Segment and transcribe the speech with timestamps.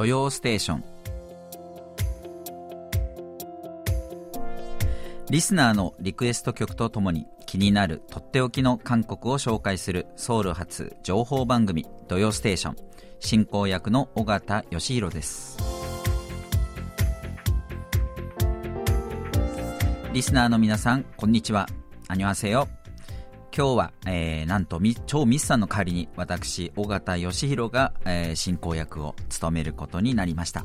[0.00, 0.84] 土曜ステーション。
[5.28, 12.76] リスナーのリクエスト曲とともに気になるとっておきの韓国を紹介するソウル発情報番組土曜ステーション。
[13.18, 15.58] 進行役の尾形義弘です。
[20.14, 21.68] リスナーの皆さんこんにちは。
[22.08, 22.66] 안녕하세요
[23.60, 30.64] 今日は、えー、なんと超ミスさんの代わりに私尾形義弘が、えー、進行役を務めることになりました。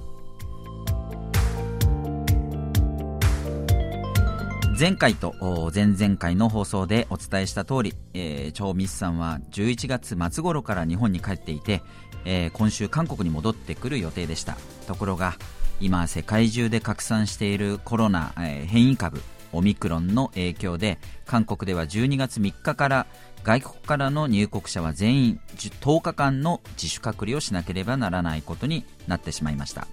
[4.79, 5.33] 前回と
[5.75, 11.81] 前々回の放送でお伝えした通り、えー、超ミスさんは11月末頃から日本に帰っていて、
[12.23, 14.55] えー、今週韓国に戻ってくる予定でした。
[14.87, 15.35] ところが
[15.81, 19.21] 今世界中で拡散しているコロナ、えー、変異株
[19.53, 23.07] オミクロンの影響で韓国では12月3日から
[23.43, 29.87] 外国からの入国者は全員10日間の自主隔離をしなければならないことになってしまいました。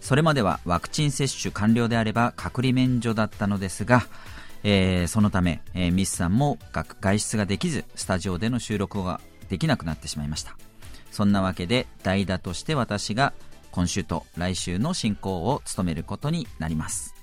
[0.00, 4.02] それまではワクチン接種完了であれば隔離免除だったのですが、
[4.64, 10.56] えー、そのため、えー、ミスさんも外出ができずスタジオでの収録ができなくなってしまいました。
[11.10, 13.32] そんなわけで代打として私が
[13.70, 17.21] 今週と来週の進行を務めることになります。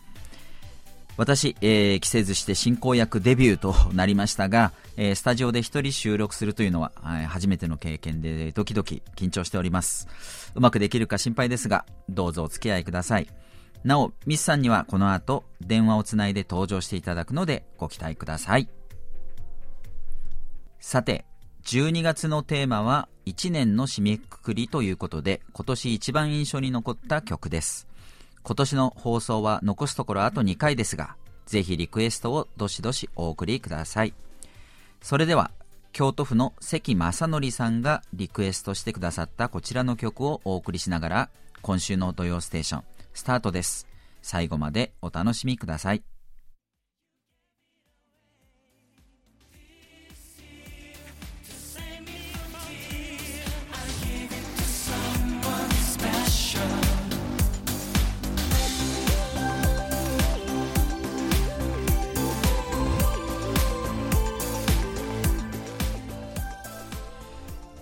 [1.20, 10.08] 私、えー、期せずして進行役デビューとなりましたが、えー、スタジオで一人収録するというのは、はい、初めての経験でドキドキ緊張しております。
[10.56, 13.28] うまくできるか心配ですが、どうぞお付き合いください。
[13.84, 18.70] なお、ミスさんにはこの後、電話をつないで登場していただくので、ご期待ください。
[20.80, 21.26] さて、
[21.66, 27.90] 12月のテーマは、1年の締めくくりということで、今年一番印象に残った曲です。
[28.44, 34.14] 今年の放送は残すところあと2回ですが、ぜひリクエストをどしどしお送りください。
[35.02, 35.52] それでは、
[35.92, 41.30] 京都府の関正則さんがリクエストしてくださったこちらの曲をお送りしながら、
[41.62, 42.84] 今週の土曜ステーション、
[43.14, 43.88] スタートです。
[44.22, 46.04] 最後までお楽しみください。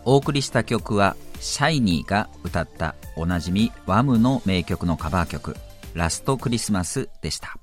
[0.09, 5.57] お送りした曲はシャイニーが歌ったおなじみワムの名曲のカバー曲
[5.95, 7.57] ラストクリスマスでした。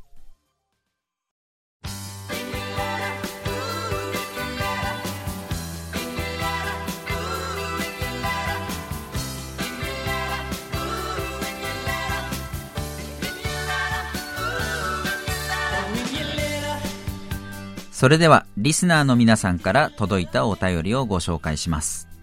[17.90, 22.13] それではリスナーの皆さんから届いたお便りをご紹介します。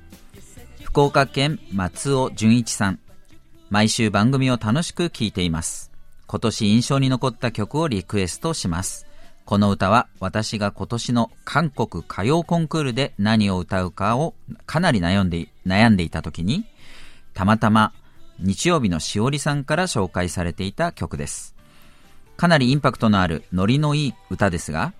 [0.92, 3.00] 福岡県松尾淳一さん。
[3.70, 5.90] 毎週番組を楽しく聴いています。
[6.28, 9.08] 今年印象に残った曲をリクエストします。
[9.46, 14.36] この歌は私が今年の韓国歌謡コンクールで何を歌うかを
[14.66, 16.66] かなり悩んで悩んでいた時に、
[17.34, 17.94] たまたま
[18.40, 21.56] 日曜日のしおりさんから紹介されていた曲です。
[22.36, 24.92] かなりインパクトのあるノリのいい歌ですが、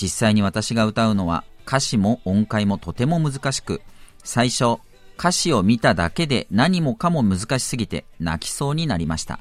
[0.00, 3.82] 実際に私が歌うのは歌詞も音階もとても難しく、
[4.22, 4.78] 最初
[5.18, 9.40] 歌詞を見ただけで何もかも難しすぎて泣きそうになりました。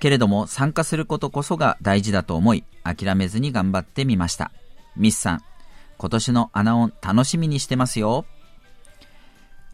[0.00, 4.52] けれども参加することこそが大事だと思い諦めずに頑張ってみました。
[4.96, 5.42] ミスさん、
[5.96, 8.24] 今年のアナオン楽しみにしてますよ。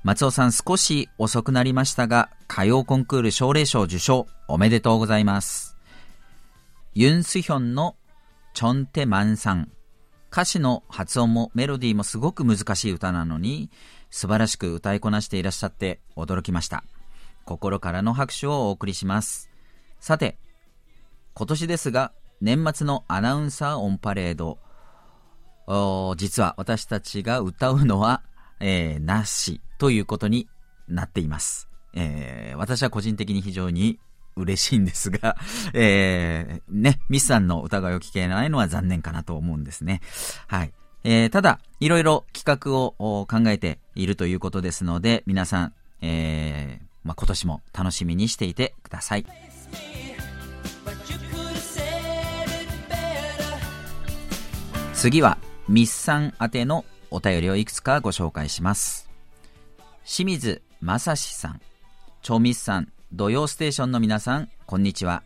[0.03, 5.77] 松尾さん少し遅くなりましたが、歌謡コンクール奨励賞受賞おめでとうございます。
[6.95, 7.97] ユンスヒョンの
[8.55, 9.71] チョンテマンさん。
[10.31, 13.71] 歌詞の発音もメロディーもすごく難しい歌なのに、
[14.15, 16.85] 素晴らしく歌いこなしていらっしゃって驚きました。
[17.45, 19.51] 心からの拍手をお送りします。
[19.99, 20.39] さて、
[21.35, 24.61] 今年ですが、年末のアナウンサーオンパレード、
[26.17, 28.23] 実は私たちが歌うのは、
[28.61, 30.49] えー、なしということに
[30.87, 31.69] なっています。
[31.93, 33.99] えー、私は個人的に非常に
[34.37, 35.37] 嬉しいんですが、
[35.73, 40.03] えー、ね、ミスさんの歌声を聞けないのは残念かなと思うんですね。
[40.47, 40.73] はい。
[41.07, 49.27] えー、ただ、いろいろ企画を考えているということですので、皆さん、えー、まあ、今年も楽しみにしていてください。
[54.95, 55.37] 次は、
[55.69, 59.11] ミスさん宛てのお便りをいくつかご紹介します。
[60.07, 61.61] 清水正史さん、
[62.23, 65.23] 超ミスさん、土曜ステーションの皆さん、こんにちは。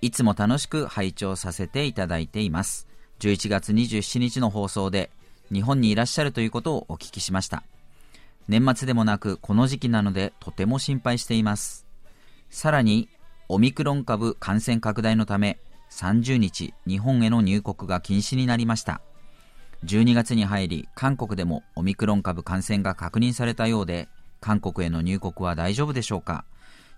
[0.00, 2.87] いつも楽しく拝聴させていただいています。
[3.20, 5.10] 11月27日の放送で
[5.52, 7.62] 日本にいらっしゃるということをお聞きしました。
[8.48, 11.86] 年末でもなくこの時期なのでとても心配しています。
[12.50, 13.08] さらに、
[13.48, 15.58] オミクロン株感染拡大のため、
[15.90, 19.00] 30日、日本への入国が禁止になりました。
[19.84, 24.08] 12月に入り、韓国でもオミクロン株感染が確認されたようで、
[24.40, 26.44] 韓国への入国は大丈夫でしょうか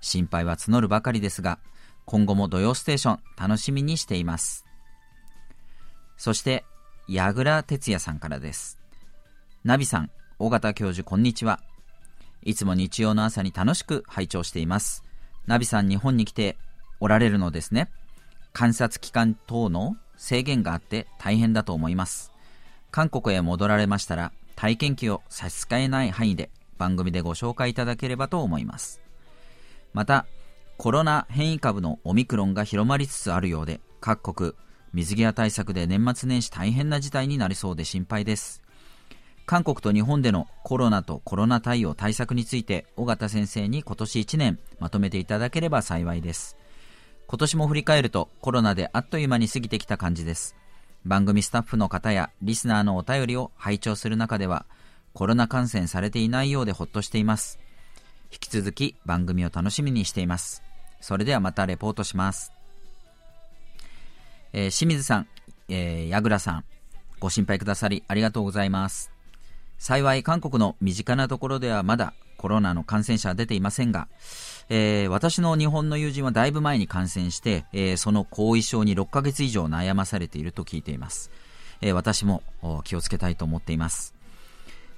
[0.01, 1.59] 心配は募るばかりですが、
[2.05, 4.70] 今後も土曜ステーション楽しみにしています。
[6.21, 6.67] そして、
[7.09, 8.79] 矢倉哲也さんからです。
[9.65, 11.61] ナビさん、尾形教授こんにちは。
[12.43, 15.03] いつも日曜の朝に楽しく拝聴しています。
[15.47, 16.59] ナビさん日本に来て
[17.01, 17.91] おられるのですね。
[18.53, 22.33] 観察期間等の制限があって大変だと思います。
[22.91, 29.01] 韓国へ戻られましたら体験記を差し支えない範囲で番組でご紹介いただければと思います。
[29.95, 30.27] また、
[30.77, 34.53] コロナ変異株のオミクロンが広まりつつあるようで、各国、
[34.93, 38.63] 水際対策で年末年始大変な事態になりそうで心配です。
[39.47, 46.57] 韓国と日本でのコロナとコロナ対応対策について尾形先生に今年1年まとめていただければ幸いです。
[47.27, 50.57] 今年も振り返るとコロナであっという間に過ぎてきた感じです。
[51.05, 54.67] 番組スタッフの方やリスナーのお便りを拝聴する中では
[55.15, 57.59] コロナ感染されていないようでほっとしています。
[58.33, 60.63] 引き続き番組を楽しみにしています。
[61.01, 62.53] それではまたレポートします、
[64.53, 65.29] えー、清水さん、
[65.69, 66.65] えー、矢倉さん
[67.19, 69.11] ご心配くださりありがとうございます
[69.79, 74.09] 幸い韓国の身近なところではまだコロナの感染者は出ていませんが、
[74.71, 81.31] えー、私の日本の友人はだいぶ前に感染して、えー、その後遺症に6ヶ月以上悩まされていると聞いています。
[81.83, 82.43] えー、私も
[82.85, 84.15] 気をつけたいと思っています。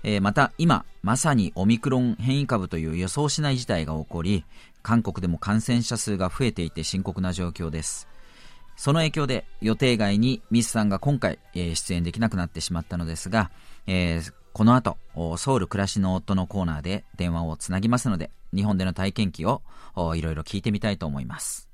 [0.04, 4.44] えまた今、まさにオミクロン変異株という予想しない事態が起こり、
[4.82, 8.08] 韓国でも感染者数が増えていて深刻な状況です。
[8.76, 13.50] その影響で予定外にミスさんが今回、え出演できなくなってしまったのですが、
[13.86, 14.96] えー、この後、
[15.38, 19.62] ソウル暮らしの夫のコーナーで電話をつなぎますので、日本での体験記を
[20.14, 21.68] いろいろ聞いてみたいと思います。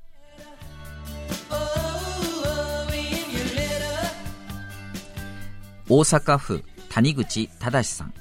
[5.89, 8.12] 大阪府谷口正さん。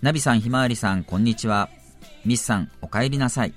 [0.00, 1.68] ナビさん、ひまわりさん、こんにちは。
[2.24, 3.54] ミスさん、お帰りなさい。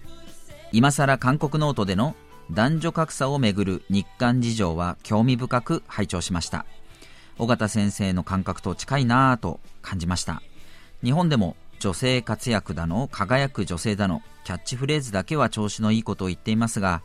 [0.72, 2.16] 今更韓国ノートでの
[2.50, 6.66] 男女格差をめぐる日韓事情は興味深く拝聴しました。
[7.38, 10.42] 尾形先生の感覚と近いなぁと感じました。
[11.04, 17.02] 日本でも女性活躍だの輝く女性だのキャッチフレーズだけは調子のいいことを言っていますが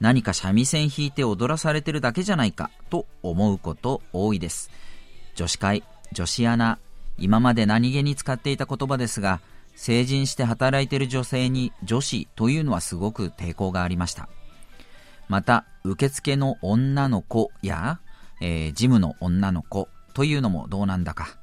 [0.00, 4.70] 何か三味線弾いて踊らされてるだけじゃないかと思うこと多いです。
[5.34, 6.78] 女子会女子アナ
[7.18, 9.40] 今まで何気に使っていた言葉ですが
[9.76, 14.28] 成人して働いている女性に女子というのはすごく抵抗がありました。
[15.28, 18.00] また受付の女の子や
[18.40, 21.38] えー、ジムの女の子というのもどうなんだか。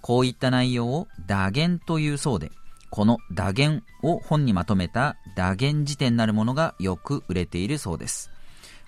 [0.00, 2.50] こういった内容を打言というそうで、
[2.90, 8.30] この打言を本にまとめた打言辞典なるものがよく売れているそうです。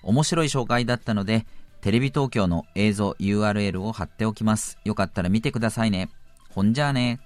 [0.01, 1.45] 面白い紹介だったので、
[1.81, 4.77] テレビ東京の映像 URL を貼っておきます。
[4.83, 6.09] よかったら見てくださいね。
[6.49, 7.19] ほんじゃあね。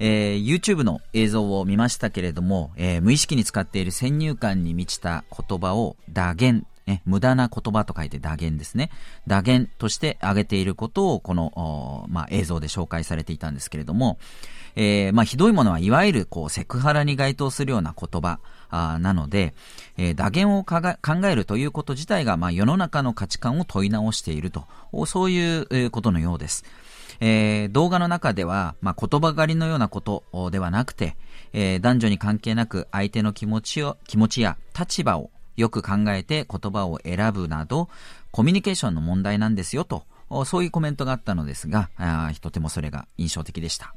[0.00, 8.90] えー、YouTube の映像を見ましたけれども、えー、無意識に使っている先入観に満ちた言葉を打言ね、無駄な言葉と書いて打言ですね。
[9.26, 14.18] 打言として挙げていることをこの、まあ、映像で紹介されていたんですけれども、
[14.74, 18.38] えー、まあ、ひどいものはいわゆるこうセクハラに該当するような言葉
[18.70, 19.54] あなので、
[19.98, 20.80] えー、打言を考
[21.24, 24.64] えるということ自体が、まあ、世の中の価値観を問い直していると、
[25.06, 26.64] そういうことのようです。
[27.20, 31.16] えー、動画の中では、まあ、言葉狩りのようなことではなくて、
[31.52, 37.88] えー、男女に関係なく相手の気持ちを、気持ちや立場をよく考えて言葉を選ぶなど、
[38.30, 40.04] コミュニケーションの問題なんですよと、
[40.44, 43.94] そういうコメントがあったのですが、あとてもそれが印象的でした。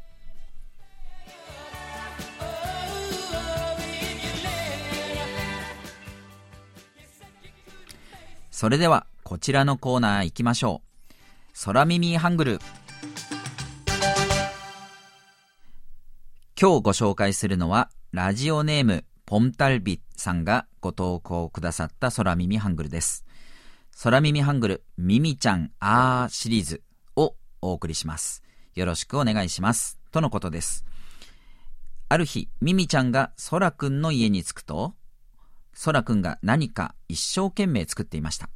[8.49, 11.65] それでは、こちらのコーナー行きましょう。
[11.65, 12.59] 空耳ハングル。
[16.61, 23.25] 今日ご紹介するのは、ラジオネーム、ポンタルビさんがご投稿くださった空耳ハングルです。
[24.03, 26.83] 空耳ハングル、ミミちゃんあーシリーズ
[27.15, 28.43] をお送りします。
[28.75, 29.97] よろしくお願いします。
[30.11, 30.85] とのことです。
[32.09, 34.93] ある日、ミミちゃんが空くんの家に着くと、
[35.83, 38.51] 空くんが何か一生懸命作っていました。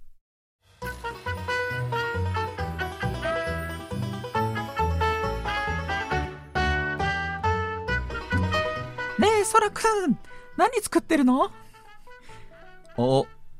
[9.56, 10.18] 空くん
[10.58, 11.46] 何作ってるの？
[11.46, 11.52] あ、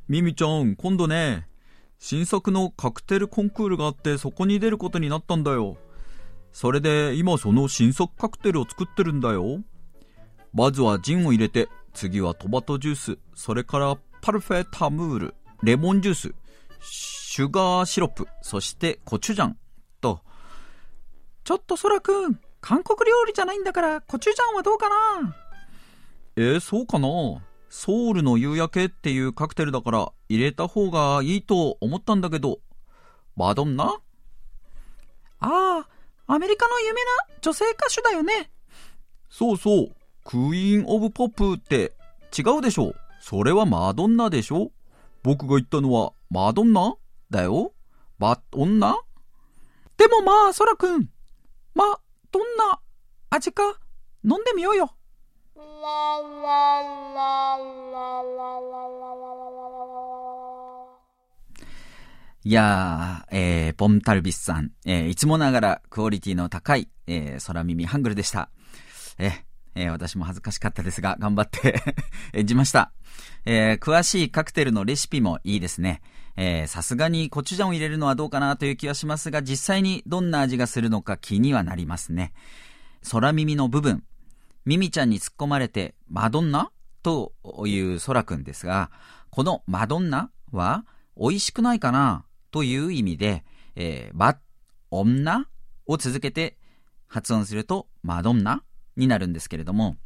[0.08, 1.48] ミミちゃん、今度ね、
[1.98, 5.78] 新作のカクテルコンクールがあってそこに出ることになったんだよ。
[6.52, 9.62] それで今その新作カクテルを作ってるんだよ。
[10.54, 16.34] まずはジンを入れて、次はトマトジュース、それからパルフェタムール、レモンジュース、
[16.80, 19.58] シュガーシロップ、そしてコチュジャン。
[20.00, 20.22] と。
[21.44, 25.36] ちょっとそらくん、韓国料理じゃないんだからコチュジャンはどうかな？
[26.38, 27.08] えー、そうかな？
[27.70, 32.60] ソウルの夕焼けっていうカクテルだから入れた方がいいと思ったんだけど、
[33.36, 34.00] マドンナ？
[35.40, 35.88] ああ、
[36.28, 37.10] アメリカの有名な
[37.42, 38.52] 女性歌手だよね。
[39.30, 39.88] そうそう。
[40.24, 41.94] クイーン・オブ・ポップって
[42.38, 42.94] 違うでしょ。
[43.22, 44.72] それはマドンナでしょ
[45.24, 46.96] 僕が言ったのはマドンナ
[47.30, 47.74] だよ。
[48.20, 48.98] バドンナ？
[49.98, 51.10] でもまあ、ソラくん。
[51.74, 52.00] まあ、
[52.32, 52.80] どんな
[53.30, 53.64] 味か
[54.24, 54.92] 飲んでみようよ。
[62.44, 68.50] いやー、えー、ボンタルビスさん、えー、いつもながらクオリティの高い、えー、空耳ハングルでした。
[69.18, 69.32] えー、
[69.76, 71.82] えー、私も恥ずかしかったですが、頑張って
[72.34, 72.92] 演じました。
[73.46, 76.02] えー、詳しいカクテルのレシピもいいですね。
[76.36, 82.34] えー、さすがにコチュジャンを入れるのはどうかなという気はしますが、実際にどんな味がするのか気にはなりますね。
[83.10, 84.04] 空耳の部分、
[84.66, 86.72] ミミちゃんに突っ込まれて、マドンナ？
[87.04, 87.34] と
[87.68, 88.90] いう空くんですが、
[89.30, 92.26] このマドンナは美味しくないかな？
[92.50, 93.44] という意味で、
[93.76, 94.40] えー、バ
[94.90, 95.46] 女
[95.86, 96.58] を続けて
[97.08, 98.64] 発音するとマドンナ？
[98.96, 99.98] になるんですけれども、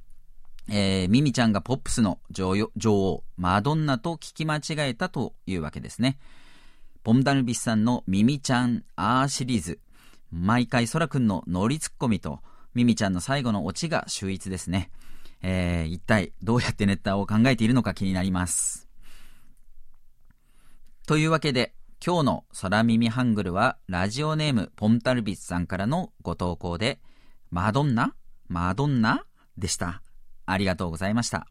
[0.68, 6.18] えー、ミミちゃんがポップスの女王、マドンナと聞き間違えたというわけですね。
[7.04, 9.80] ポンダルビスさんのミミちゃんアーシリーズ、
[10.32, 12.42] 毎回ソラくんのノリツッコミと、
[12.74, 14.92] ミミちゃんの最後のオチが秀逸ですね。
[15.42, 18.88] えー、一体どうやってネタを考えているのか気になります。
[21.08, 21.74] というわけで、
[22.06, 27.02] 今日の空耳ハングルは、ラジオネームポンタルビスさんからのご投稿で、
[27.52, 28.14] マドンナ？
[28.48, 29.26] マドンナ？
[29.58, 30.02] でした。
[30.46, 31.48] ありがとうございました。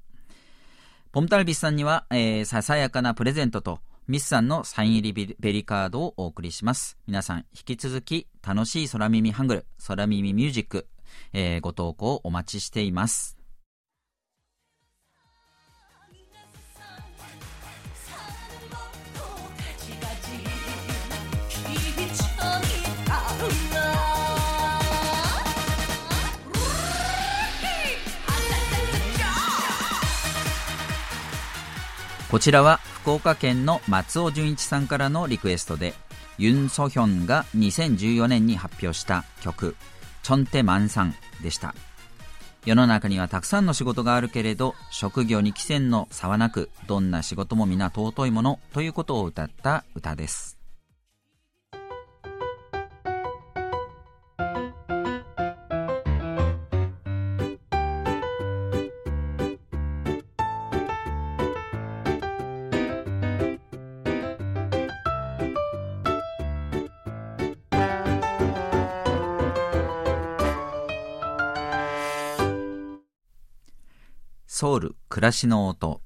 [1.10, 6.96] ポンタルビスさんには、えー、ささやかなプレゼントと、ミスさんのサイン入りベリカードをお送りします。
[7.06, 10.86] 皆さん、引き続き、楽しい空耳ハングル、空耳ミュージック、
[11.32, 13.38] えー、ご投稿お待ちしています。
[32.30, 35.94] こちらは福岡県の松尾純一さんからのリクエストで、
[36.36, 39.76] ユン・ソヒョンが2014年に発表した曲、
[40.28, 41.74] チョンテ・マンさんでした。
[42.66, 50.57] 世の中にはたくさんの仕事があるけれど、職業に寄せの差はなく、どんな仕事も皆尊いものということを歌った歌です。
[74.60, 76.00] ソウル暮らしの音、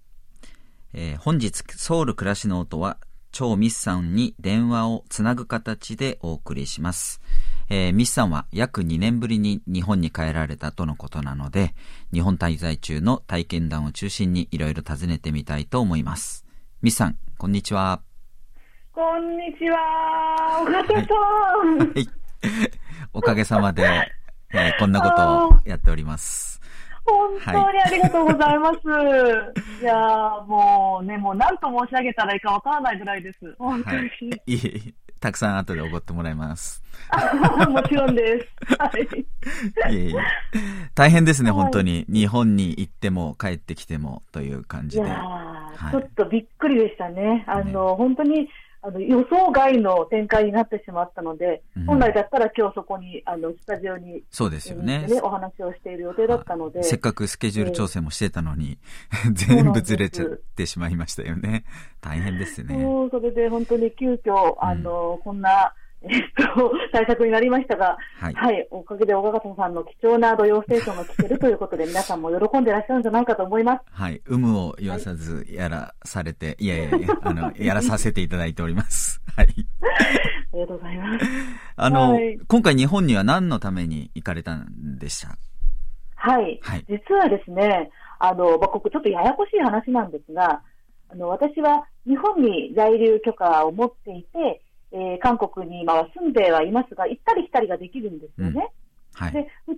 [0.93, 2.99] えー、本日ソウル暮らしの音は
[3.31, 7.23] 超ミスさんに電話をつなぐ形でお送りします。
[7.71, 11.75] えー、ミスさんは約2年ぶりに日本に帰られたとのことなので、
[12.13, 16.45] 日本滞在中の体験談を中心にいろいろ尋ねてみたいと思います。
[16.83, 18.03] ミスさん、こんにちは。
[18.93, 21.15] こんにちは、おかげさ
[21.65, 21.79] ん。
[21.79, 22.09] はい。
[23.15, 24.13] おかげさまで、
[24.53, 26.62] えー、こんなことをやっております。
[27.05, 28.89] 本当にありがとうございます。
[28.89, 29.49] は
[29.81, 29.95] い、いや
[30.47, 33.55] もうね、もう何と申し上げたらいいかわからないぐらいです。
[33.59, 33.97] 本当に。
[33.97, 36.83] はい、いいたくさん後でおごってもらいます。
[37.71, 38.77] もちろんです。
[38.77, 38.91] は
[39.89, 39.95] い。
[39.95, 40.15] いえいえ
[40.97, 42.05] 大変ですね、はい、本当に。
[42.09, 45.07] 日本に行っても帰ってきてもという感じで。
[45.07, 47.45] いや、はい、ちょっとびっくりでしたね。
[47.47, 48.49] あの、ね、本当に
[48.85, 58.79] あの予想外の展開になってしまったので、うん、本来だったら今日そこに、あのスタジオに、そうですよね、ね、お話をしている予定だったので、せっかくスケジュール調整もしてたのに、
[59.27, 61.65] えー、全部ずれちゃってしまいましたよね。
[62.01, 62.83] 大変ですね。
[62.83, 65.82] そうそれで本当に急遽あの、うん、こんなえっと、
[66.93, 73.83] 対策になりましたが、はい、はい、おかげで小川さんの貴重な土曜ステーションが聞けるということで、皆さんも喜んでいらっしゃるんじゃないかと思います。
[73.91, 79.21] はい、有無を言わさずやらされて、はい、いやいやいや、 あの、やらさせていただいております。
[79.37, 79.47] はい。
[79.49, 79.51] あ
[80.55, 81.27] りがとうございます。
[81.77, 85.37] あの、はい、今回日本には何のために行かれたんでした？
[86.17, 86.61] はい。
[86.63, 90.63] はい、実はですね、あの、まあ、ここちょっとややこしい話なんですが、
[91.09, 98.73] あの、私は日本に在留許可を持っていて、えー、韓国に今は住んではいますが、行ったり来たりができるんですよね。
[99.15, 99.33] はい。
[99.33, 99.75] で、普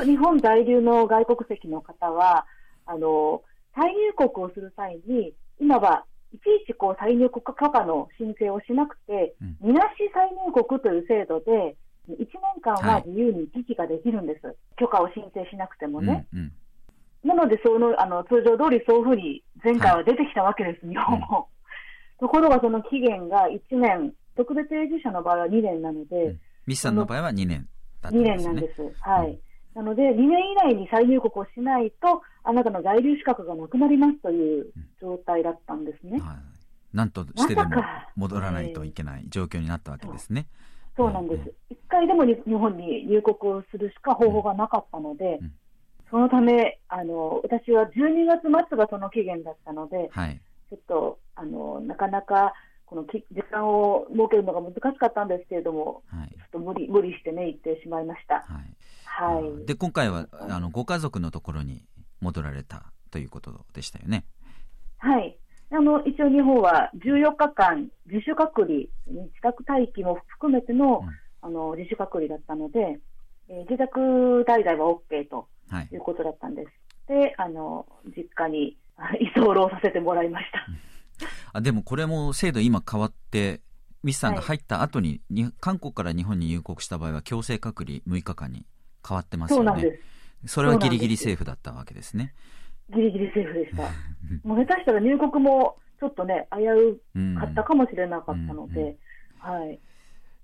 [0.00, 2.46] 通、日本在留の外国籍の方は、
[2.86, 3.42] あの、
[3.74, 6.04] 再入国をする際に、今は
[6.34, 11.76] いちいちこう再入国許可の申請をしなくて、み、な、し再入国という制度で、
[12.10, 12.26] 1年
[12.60, 16.26] 間は自由に行き来ができるんです、はい、許可を申請しなくてもね。
[16.34, 16.52] うん
[17.24, 21.48] うん、なのでそのあの、通常通りそういうふうに前回は出てきたわけです、はい、日本も。
[22.18, 27.68] ところがその期限が1年、特別永住者の場合は2年なので、うん、ミスさんの場合は2年
[28.00, 28.34] だったんですね。
[28.34, 29.00] 2年なんです。
[29.00, 29.30] はい。
[29.30, 29.38] うん
[29.74, 36.20] なので、2年以内に再入国をしないと、あなたの在留資格がなくなりますという状態だったんですね。
[36.20, 37.82] はい、なんとしてでも
[38.14, 40.46] 戻らないといけない状況になったわけですね。
[40.96, 41.52] そうなんです。
[41.70, 45.52] 一、回でも日本に入国をするしか方法がなかったので、うん、
[46.08, 52.54] そのため、あの、私は12月末がその期限だったので、はい、ちょっと、あの、なかなか、
[52.86, 58.36] この時間を設けるのが難しかったんですけれども、はい、ちょっと無理無理してね、行ってしまいました。
[58.36, 58.76] はい。
[59.04, 61.84] はい、で、今回は、あの、ご家族のところに
[62.20, 64.24] 戻られたということでしたよね。
[64.98, 65.38] はい。
[65.70, 68.74] あの、一応日本は14日間自主隔離、
[69.06, 71.08] 自宅待機も含めての、うん、
[71.42, 73.00] あの、自主隔離だったので、
[73.48, 74.00] えー、自宅
[74.46, 75.48] 滞在は OK と
[75.92, 77.12] いうことだったんです。
[77.12, 77.86] はい、で、あの、
[78.16, 78.76] 実家に
[79.20, 80.66] 居候させてもらいました。
[81.52, 83.60] あでもこれも制度今変わって、
[84.02, 88.66] ミスさんが入った後に、はい、韓国から日本に入国した場合は強制隔離6日間に
[89.06, 89.66] 変わってますよね。
[89.66, 90.02] そうなんで
[90.44, 90.54] す。
[90.54, 92.34] それはギリギリセーフだったわけですね。
[92.94, 93.82] ギリギリセーフでした。
[94.46, 98.96] もう下手したら入国もちょっとね、危うかったかもしれなかったので、
[99.38, 99.80] はい。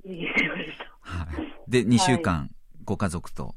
[0.05, 0.85] ギリギリセーフでした。
[1.01, 2.51] はい、で、2週間、
[2.85, 3.55] ご家族と、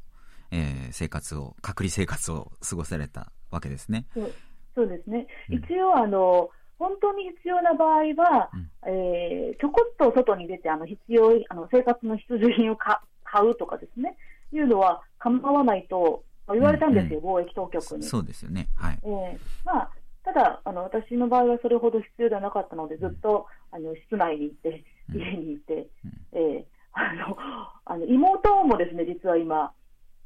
[0.52, 4.06] えー、生活を、隔離生活を過ごされたわけですね。
[4.14, 4.32] そう
[4.76, 5.28] そうですね。
[5.50, 6.50] 一応、あの、
[6.84, 12.98] 本当に必要な場合は、うん、えー、ちょこっと外に出て、あの、必要、あの、生活の必需品を買
[13.42, 14.18] うとかですね、
[14.52, 18.04] いうのは構わないと言われたんですよ、うんうん、貿易当局に。
[18.04, 18.68] そうですよね。
[18.76, 19.00] はい。
[19.02, 19.92] えー、まあ、
[20.26, 25.88] ただ、あの、私の場合はそれほど必要ではなかったので、ずっと、あの、室内に行って、家にいて、うん、
[26.34, 27.38] えー、あの、
[27.86, 29.72] あの、妹もですね、実は今、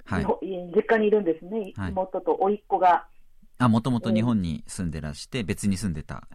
[0.06, 0.26] はい、
[0.76, 3.06] 実家にいるんですね、はい、妹と甥っ子が。
[3.60, 6.28] あ、もともと日本に住んでらして、別に住んでた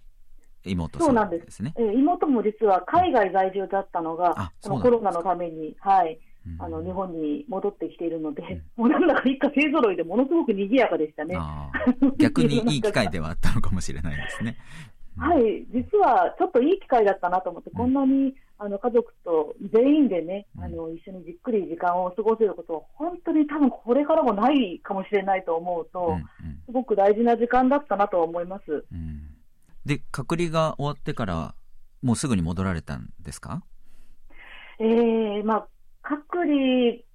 [0.64, 1.62] 妹そうなんです。
[1.62, 1.74] ね。
[1.76, 6.18] えー、妹も実は海外在住だったのが、このコロナのために、はい、
[6.58, 11.36] あの日本に戻ってきているので、もうなんだか一家勢ぞろいでものすごく賑やかでしたね。
[12.18, 14.56] 逆に いい機会ではあったのかもしれないですね。
[15.16, 26.16] はい、実はちょっといい機会だったなと思って、こんなにあの家族と全員でね、あの一緒にじっくり時間を過ごせることは、本当に多分これからもないかもしれないと思うと、
[26.66, 28.84] すごく大事な時間だったなと思います。
[29.84, 31.54] で、隔離が終わってから、
[32.02, 33.62] もうすぐに戻られたんですか？
[34.78, 35.66] えー、まあ、
[36.02, 36.52] 隔離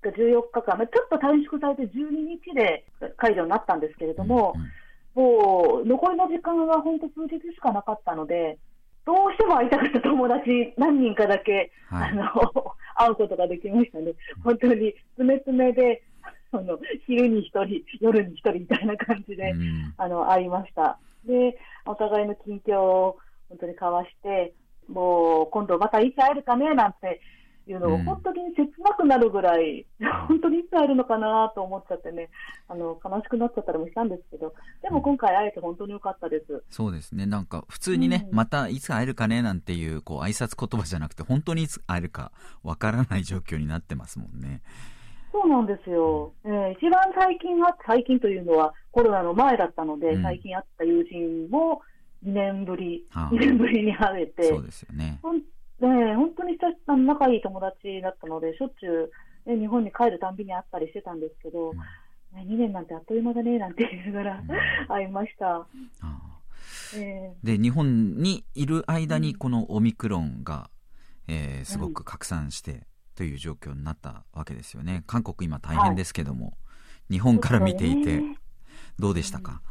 [0.02, 2.86] が14日間、ちょっと短縮されて12日で
[3.18, 8.58] 解除になったんですけれども、うんうん、もう残りの時間は本当、数日しかなかったので、
[9.06, 12.24] どうしても会いたかった友達、何人かだけ、はい、あの
[12.96, 16.04] 会うことができましたね、本当に詰め詰めで、
[16.52, 20.98] その昼に1人、夜に1人みたいな感じで、うん、あの会いました。
[21.26, 23.18] で、お互いの近況を
[23.50, 24.54] 本当に交わして、
[24.88, 27.22] もう今度またいつ会えるかねなんて
[27.68, 32.30] いうのを、本当に切なくなるぐらい、うん、本当にいつ会えるのかなと思っちゃってね、
[32.70, 36.64] あの悲しくなっちゃったりもしたんですけど、でも今回会えて本当によかったです。
[36.70, 42.32] そうですね、なんか普通にね、うん、またいつ会えるかねなんていうこう挨拶言葉じゃなくて、本当にいつ会えるか
[42.64, 44.62] わからない状況になってますもんね。
[45.40, 51.82] そうなんですよ、えー、一番最近は、最近というのはコロナの前だったので、うん、最近会った友人も
[52.26, 55.20] 2年ぶり、はあ、2年ぶりに会えて、そうですよね。
[55.80, 56.58] ね、本当に
[57.06, 59.12] 仲いい友達だったので、しょっちゅ
[59.46, 61.84] う、ね、日本に帰るたんびに会ったりしてたんですけど、うん、ね、
[62.50, 64.44] 2年なんてあっという間だねなんて言いながら、
[64.90, 65.68] 会いました。
[66.96, 70.72] えー、で日本にいる間にこのオミクロンが、
[71.28, 72.87] えー、すごく拡散して
[73.18, 76.52] という状況になったわけですよね、韓国今大変ですけども、は
[77.10, 78.22] い、日本から見ていて
[79.00, 79.62] どうでしたか、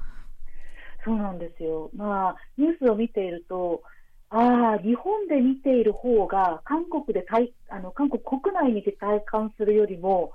[1.07, 3.83] うん、そうなんですよ、まあ、ニュースを見ていると
[4.29, 10.33] ああ、日本で見ている方が、韓国で体あの韓国国内にて体感するよりも、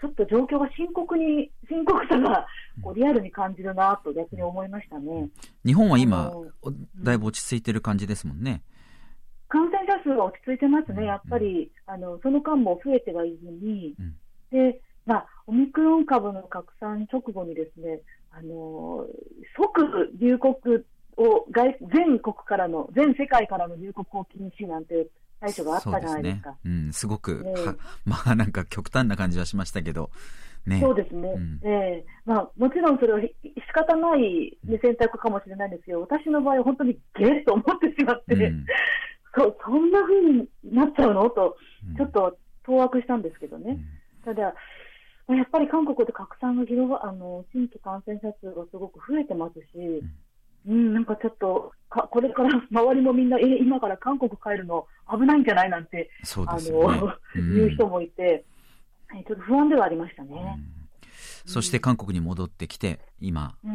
[0.00, 2.46] ちょっと状況が深刻に、深刻さが
[2.82, 5.28] こうリアルに感じるなと逆に思いましたね。
[5.64, 6.32] 日本は今、
[6.96, 8.62] だいぶ落ち着いてる感じですもんね。
[9.56, 14.14] 感染者数は落ち着いてますね、やっぱり、うん、あのその間も増えてはいずに、うん、
[14.50, 18.00] でまあ、オミクロン株の拡散直後にですね、
[18.32, 19.06] あの
[19.56, 20.54] 即入国
[21.16, 25.06] を外全国からの、全世界からの入国を禁止なんて
[25.40, 26.56] 最初があったじゃないですか。
[26.60, 27.46] すね、うん、すごく、
[28.04, 30.10] まあなんか極端な感じはしましたけど、
[30.66, 30.80] ね。
[30.80, 31.28] そうですね。
[31.28, 32.04] うん、ええ。
[32.26, 33.30] ー、まあもちろんそれは仕
[33.72, 38.66] 方ない、ね、選択かもしれないんですけど、私の場合は本当にゲーと思ってしまって、うん、
[39.36, 41.28] そそんなふうになっちゃうの？
[41.30, 41.56] と、
[41.96, 43.78] ちょっと当惑したんですけどね。
[44.24, 44.54] ただ、やっ
[45.50, 50.02] ぱり韓国で拡散が広が、あの、新規感染者数がすごく増えてますし、
[50.66, 55.70] うん、なんかちょっとか、これから周りもみんな、え、今から韓国帰るの危ないんじゃない？
[55.70, 58.44] なんて、そうですね、あの、うん、いう人もいて、
[59.26, 60.58] ちょっと不安ではありましたね。
[61.44, 63.74] そして韓国に戻ってきて、今、うん、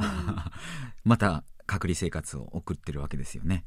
[1.06, 3.64] また隔離生活を送ってるわけですよね。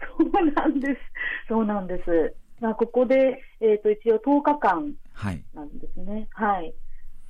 [0.18, 1.00] そうなんです。
[1.48, 2.34] そうなんです。
[2.60, 4.94] まあ、ここで、えっ、ー、と、一応10日間
[5.54, 6.28] なんですね。
[6.32, 6.56] はい。
[6.56, 6.74] はい、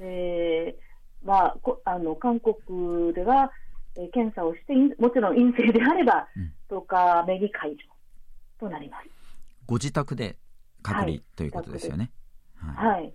[0.00, 3.50] えー、まあ、こあの、韓国では、
[3.96, 6.29] え検査をして、もちろん陰性であれば、
[6.68, 7.85] 10日目に解除
[8.59, 9.09] となります。
[9.66, 10.37] ご自宅で
[10.83, 12.11] 隔離、はい、ということですよね。
[12.57, 13.14] はい、はい、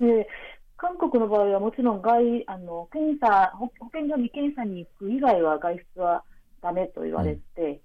[0.00, 0.28] で
[0.76, 6.24] 韓国の場合はもちろん外あの検査保健所に検査に行く以外は外出は
[6.62, 7.40] だめと言われて、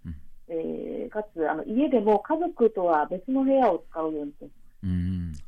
[0.06, 0.15] うんうん、
[0.50, 4.48] えー、かつあの家でも家族とは別の部屋を使うようにと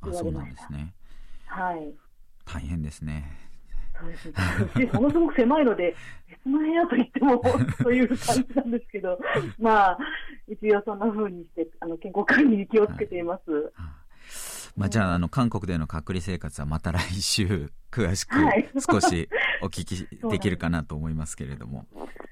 [0.04, 0.70] 言われました。
[0.70, 0.94] ね、
[1.46, 1.94] はい。
[2.46, 3.38] 大変ですね。
[4.00, 4.90] そうですね。
[4.94, 5.96] ものすごく狭いので、
[6.30, 7.42] 別の部屋といっても、
[7.82, 9.20] そういう感じなんですけど、
[9.60, 9.98] まあ、
[10.48, 13.52] 一応そんな風にして、あの、健康管理に気をつけています。
[13.52, 13.74] はい
[14.76, 18.36] まあ、じゃあ、あの、韓国での隔離生活はまた来週、詳しく
[18.90, 19.30] 少し
[19.62, 21.86] お聞きできるかなと思いますけれども。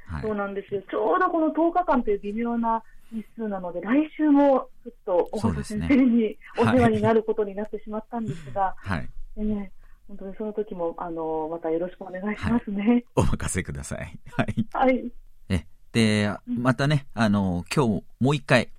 [0.08, 0.82] はい、そうなんですよ。
[0.90, 9.10] ちょうどこの10日間という微妙な日数なので、来週もちょっと小畑先生にお世話になることになってしまったんですが、はい。
[9.38, 9.68] えー
[10.10, 12.82] 本当にその時も、あの、またよろしくお願いしますね。
[12.84, 14.20] はい、お任せください。
[14.32, 14.68] はい。
[14.74, 15.12] はい。
[15.50, 18.70] え、で、またね、あの、今日もう一回、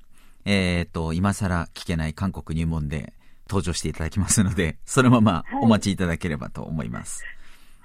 [0.44, 3.12] えっ、ー、と、今更聞けない韓国入門で
[3.48, 7.22] 登場していただきますので、そのままお待ちいただければと思います。
[7.22, 7.34] はい、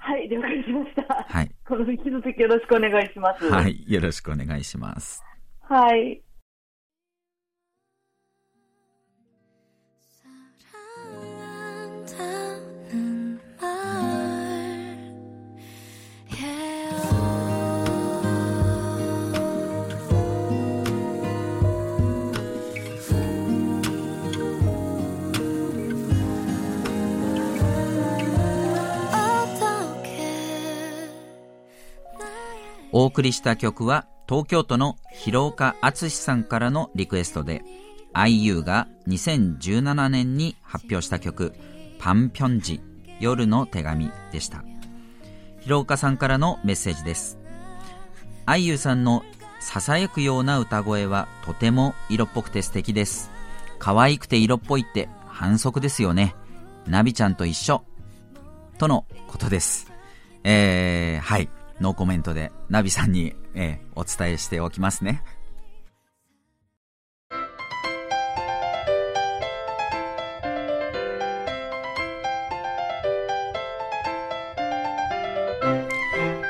[0.06, 1.26] はい、了解しました。
[1.28, 1.50] はい。
[1.66, 3.44] この引き続きよろしくお願いします。
[3.50, 5.24] はい、よろしくお願いします。
[5.62, 6.22] はい。
[32.98, 37.62] お送りした曲は東京都の広岡敦さんからのリクエストで
[38.14, 41.52] IU が2017年に発表した曲
[41.98, 42.80] パンピョンジ
[43.20, 44.64] 夜の手紙でした。
[45.60, 47.38] 広岡さんからのメッセージです。
[48.46, 49.24] IU さんの
[49.60, 53.30] 囁くような歌声はとても色っぽくて素敵です。
[53.78, 56.34] 可愛くて色っぽいって反則ですよね。
[56.86, 57.84] ナビちゃんと一緒。
[58.78, 59.92] とのことです。
[60.44, 61.50] えー、はい。
[61.80, 65.22] ノーコメントでナビさんに、えー、お伝えしておきますね。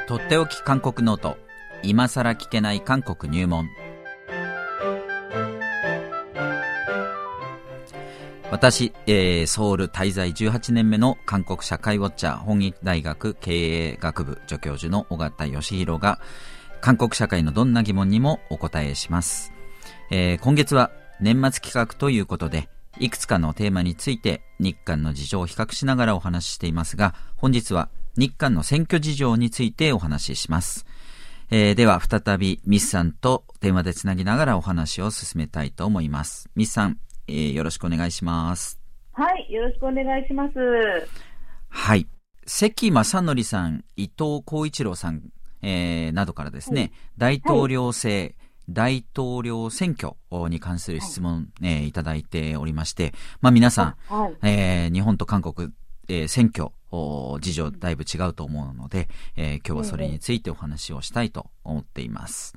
[0.07, 1.37] とっておき韓国ノート
[1.83, 3.69] 今更聞けない韓国入門
[8.53, 16.21] 私、えー、ソウル滞在18年目の韓国社会ウォッチャー本気大学経営学部助教授の尾形義弘が
[16.81, 19.53] 韓国社会のどんな疑問にもお答えします。
[20.13, 22.69] えー、今月は年末企画ということで、
[23.01, 30.87] いくつかのテーマについて日韓の事情を比較しながらお話ししていますが、本日は日韓の選挙事情についてお話しします。
[31.51, 36.49] えー、では再びミスさんと電話でつなぎながらお話を進めたいと思います。
[36.55, 38.81] ミスさん、えー、よろしくお願いします。
[39.13, 40.55] はい、よろしくお願いします。
[41.69, 42.07] はい。
[42.45, 45.23] 関正則さん、伊藤浩一郎さん、
[45.63, 46.93] えー、などからですね、はい、
[47.43, 48.35] 大統領制、はい、
[48.69, 50.15] 大統領選挙
[50.49, 55.73] に関する質問、はい、えー、いただいておりまして、まあ皆さん、はい、えー、日本と韓国、
[56.09, 56.71] えー、選挙、
[57.41, 62.55] 事情だいぶ違うと思うので、えー、今日はそれについてお話をしたいと思っています。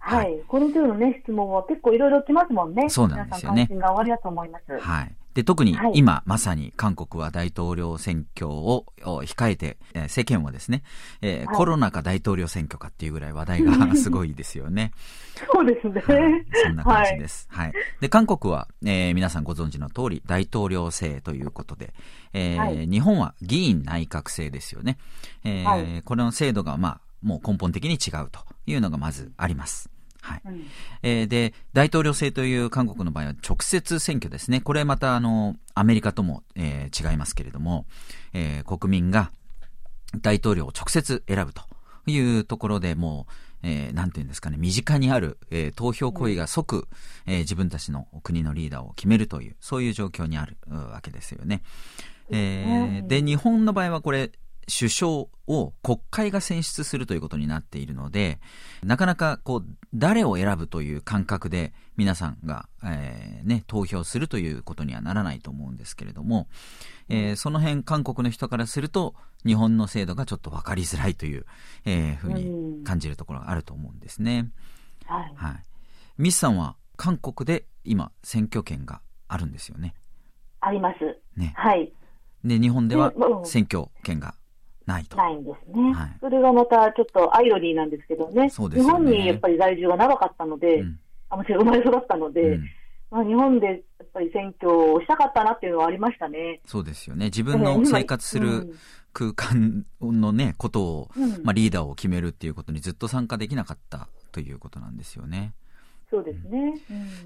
[0.00, 0.40] はい。
[0.48, 2.88] この手のね、質問は結構いろいろ来ますもんね。
[2.88, 3.66] そうなんですよね。
[3.68, 4.78] 関心がおありだと思います。
[4.78, 5.14] はい。
[5.34, 10.82] で、特に今、はい、まさに韓国は大統領選挙を控えて、えー、世間はですね、
[11.22, 14.92] えーはい、コロナか大統領選挙かっていうぐらい話題が すごいですよね。
[15.52, 17.46] そうですね、はい、そんな感じです。
[17.50, 17.72] はい。
[18.00, 21.94] で、韓国は、えー、皆さんご存知の通り大統領制ということで、
[22.32, 24.96] えー日本は議員内閣制ですよね。
[25.44, 29.89] えーこれの制度が、まあ、もう根本的に違うというのがまずあります。
[30.22, 30.42] はい。
[31.02, 34.60] えー、で、大統領制という韓国の場合は直接選挙ですね。
[34.60, 37.86] これまたあの、アメリカとも、えー、違いますけれども、
[38.32, 39.30] えー、国民が
[40.20, 41.62] 大統領を直接選ぶと
[42.06, 46.88] いうところでもう、えー、なんていうんですかね、身近にある、えー、投票行為が即、
[47.26, 51.62] えー、自分たちの国のリーダーを決めるという、そういう状況にあるわけですよね。
[52.30, 54.30] えー、で、日本の場合はこれ、
[54.70, 55.10] 首相
[55.46, 58.38] を国会が選出するということになっているので、
[58.82, 66.46] なかなかこう、誰を選ぶという感覚で皆さんが、えー、ね、投票するということにはならないと思うんですけれども、
[67.08, 71.44] えー、その辺韓国の人からすると、日本の制度がちょっと分かりづらいという、
[71.84, 74.50] えー、ふうに感じるところがあると思うんですね。
[75.06, 75.32] はい。
[75.34, 75.64] はい。
[76.18, 79.94] ミスさんは韓国で今、選挙権があるんですよね。
[80.60, 80.98] あります。
[81.36, 81.54] ね。
[81.56, 81.92] はい。
[82.44, 83.12] で、日本では
[83.44, 84.34] 選挙権が
[84.90, 85.16] ないと。
[85.16, 85.92] ないんですね。
[85.92, 88.50] はい、それがまたちょっとアイロニーなんですけどね。
[88.50, 90.98] そうですね日本にやっぱり在住が長かったので、うん、
[91.28, 92.64] あもちろん生まれ育ったので、うん、
[93.10, 93.78] まあ、日本でやっ
[94.12, 96.60] ぱり選挙をしたかったなっていうのはありましたね。
[96.66, 97.26] そうですよね。
[97.26, 98.74] 自分の生活する
[99.12, 105.54] 空間のね、ことを、うん、まあ、リーダーを決めるっていうことにずっと参加できなかったということなんですよね。
[106.10, 106.74] そうですね。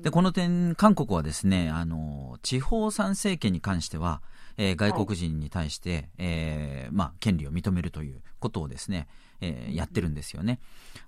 [0.02, 4.20] で、この点、韓国はですね、あの、地方参政権に関しては、
[4.56, 9.08] えー、外国人に対して、はい、えー、まあ、権利を認めるということをですね、
[9.40, 10.60] えー、やってるんですよね。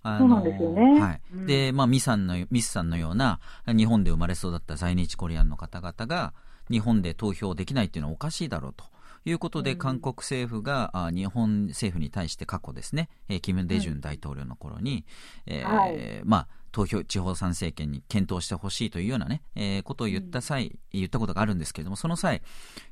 [0.02, 1.00] あのそうなんですよね。
[1.00, 1.20] はい。
[1.34, 6.32] うん、で、まあ、ミさんの、ミスさんのような、日本で生まれ育った在日コリアンの方々が、
[6.70, 8.84] 日本で投票できないっていうのはおかしいだろうと。
[9.28, 15.04] いうことで、韓国政府が、あ日本政府に対して過去ですね、えー、キム・デジュン大統領の頃に、
[15.48, 22.42] うん、えーはい、まあ、投票、地方参政権に検討してほしいというようなね、えー、ことを言った際、うん、言ったことがあるんですけれども、その際、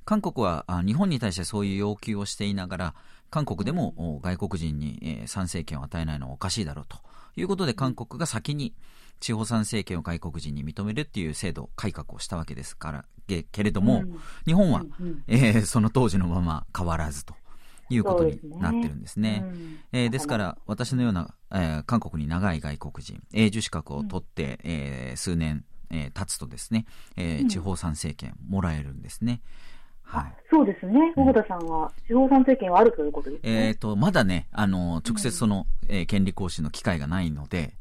[0.06, 2.94] 韓国はあ日本に対してそういう要求をしていながら、
[3.28, 6.96] 韓国でも外国人に、えー、参政権を与えないのはおかしいだろうと
[7.36, 8.72] いうことで、韓国が先に
[9.20, 13.04] 地方参政権を外国人に認めるっていう制度改革をしたわけですから、
[13.52, 17.34] けれども、うん、日本は、うんうん、えー、その当時のまま変わらずと。
[17.90, 19.30] いうことになってるんですね。
[19.30, 29.40] です、ねうん、えー、ですから、私のような、えー、韓国に長い外国人、永住資格を取って、うん、えー、数年、えー、経つとですね、えー、地方参政権もらえるんですね。
[30.02, 31.12] はい、そうですね。
[31.16, 33.68] 小田さんは、地方参政権はあるということですね。
[33.68, 37.74] えっ、と、まだね、あの、直接その、うん、えー、権利行使の機会がないので、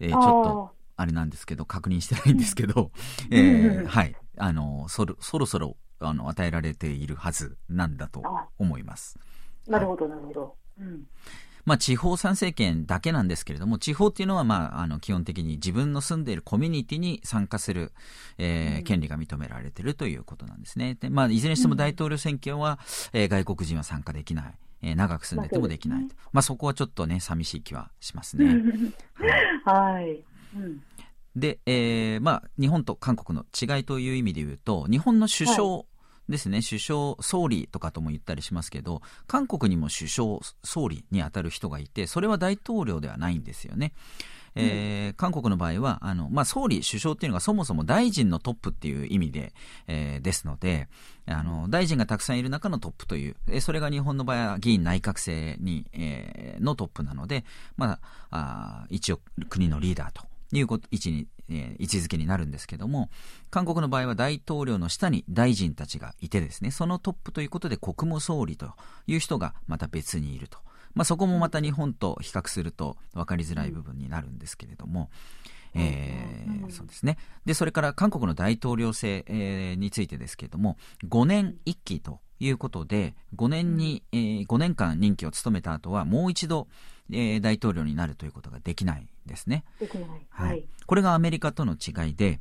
[0.00, 2.90] えー、ちょっと、あれなんですけど、確認してないんですけど、
[3.30, 4.16] うん、えー、はい。
[4.36, 8.22] あの、そろ、そろそろ、あの、与えられているはずなんだと
[8.58, 9.18] 思います。
[9.68, 10.56] なるほど、なるほど。
[10.80, 11.06] うん。
[11.64, 17.92] まあ、地方参政権だけなんですけれども、地方っていうのは、まあ、あの、基本的に自分の住んでいるコミュニティに参加する、
[18.38, 20.96] えー、うん、権利が認められているということなんですね。
[20.98, 22.78] で、まあ、いずれにしても大統領選挙は、
[23.12, 24.54] うん、えー、外国人は参加できない。
[24.80, 26.14] えー、長く住んでてもできないと。
[26.14, 28.46] まあ、ね、まあ、そこはちょっとね、寂しい気はしますね。
[29.66, 30.24] はい。
[30.56, 30.82] うん、
[31.36, 35.84] で、えー、まあ、日本と韓国の違いという意味で言うと、日本の首相、はい
[36.28, 43.92] ですね、首相、総理とかとも言ったりしますけど、韓国にも首相、総理に当たる人がいて、それは大統領ではないんですよね。
[44.54, 49.52] えー、韓国の場合は、あの、まあ、総理、首相っていうのがそもそも大臣のトップっていう意味で、
[49.86, 50.88] えー、ですので、
[51.26, 57.44] あの、大臣がたくさんいる中のトップという、えそれが日本の場合は議員内閣制に、えー、のトップなので、
[57.76, 63.10] まあ、あ一応国のリーダーという位置にえー、位置づけになるんですけども、
[63.50, 68.72] 韓国の場合は大統領の下に大臣たちがいてですね、そのトップということで国務総理と
[69.06, 70.58] いう人がまた別にいると。
[70.94, 75.10] まあ、そこもまた日本と比較すると分かりづらい部分になるんですけれども、
[75.74, 77.18] えー、そうですね。
[77.44, 86.68] で、それから韓国の大統領制、えー、についてですけれども、5年1期ということで、5年に、えー、5年間任期を務めた後は、もう一度、
[87.10, 89.64] えー、大統領になるということができないですね。
[89.80, 90.08] できない。
[90.28, 90.64] はい。
[90.86, 92.40] これがアメリカとの違いで、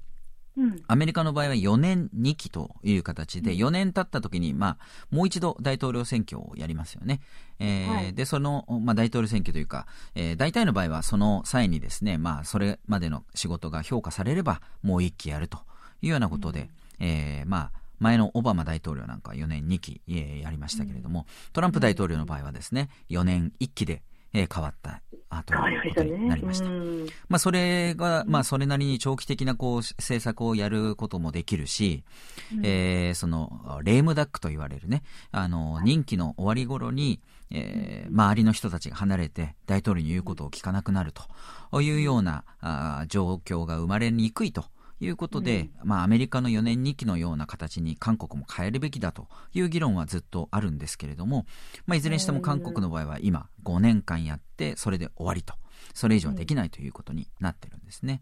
[0.58, 4.78] うん、アメリカの場合は4年2期という形で、4年経った時に、まあ、
[5.12, 7.22] もう一度大統領選挙をやりますよね。
[7.60, 15.60] えーはい、で、その、まあ、大統領選挙というか、えー、大体の場合はその際にですね、まあ、それまでの仕事が評価されれば、もう1期やると
[16.02, 24.02] いうようなことで、うん、えー、まあ、前のオバマ大統領なんかは4年2期、えー、やりましたけれども、トランプ大統領の場合はですね、4年1期で、
[24.38, 25.02] えー、変わった
[25.44, 26.66] ということになりました。
[27.28, 32.04] まあ、それが、まあ、それなりに長期的なこう政策をやることもできるし、
[32.56, 37.20] うん、えー、その、レームダックと言われるね、あの、任期の終わり頃に、
[37.50, 41.14] えー、周りの人たちが離れて大統領に言うことを聞かなくなる
[41.72, 44.66] というようなあ状況が生まれにくいと
[45.00, 51.46] いうことで、うん、まあ、アメリカの4年2期のような形に韓国も変えるべきだという議論はずっとあるんですけれども、
[51.86, 55.54] まあ、いずれにしても韓国の場合は今5年間やってそれで終わりと。
[55.94, 58.22] それ以上はできないということになってるんですね。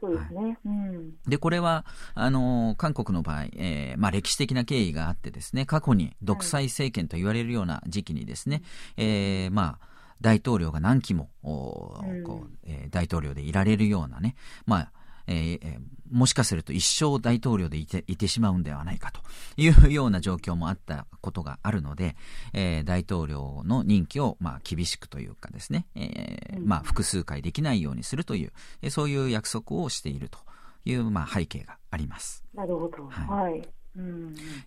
[0.00, 0.40] そうですね。
[0.40, 8.62] はい、うん、で、これは、あの、韓国の場合、えー、まあ、歴史的な経緯があってですね、過去に独裁政権と言われるような時期にですね、
[8.96, 9.88] はい、えー、まあ、
[10.20, 14.34] 大統領が何期も、こうえー、大統領でいられるようなね、
[14.66, 14.92] まあ、
[15.28, 15.78] えー、
[16.10, 19.20] もしかすると一生大統領でいていてしまうんではないかと
[19.56, 22.16] いうような状況もあったことがあるので、
[22.54, 30.38] えー、大統領の任期をまあ厳しくというかですね、えー、まあ複数回できないようにするという、えそういう約束をしていると
[30.84, 32.44] いうまあ背景があります。
[32.54, 33.06] なるほど。
[33.08, 33.68] はい、はい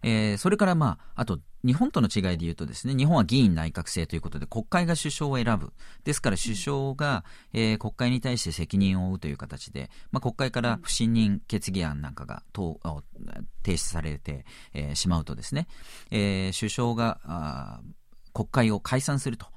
[0.03, 12.43] えー、それから、まあ、あと日本との違いで言うとですね日本は議員内閣制ということで国会が首相を選ぶですから首相が、えー、国会に対して責任を負うという形で、まあ、国会から不信任決議案なんかが
[13.63, 15.67] 提出されて、えー、しまうとですね、
[16.09, 17.81] えー、首相が
[18.33, 19.47] 国会を解散すると。